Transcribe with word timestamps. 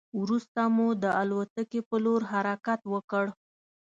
وروسته 0.21 0.61
مو 0.75 0.87
د 1.03 1.05
الوتکې 1.21 1.79
په 1.89 1.95
لور 2.05 2.21
حرکت 2.31 2.81
وکړ. 2.93 3.25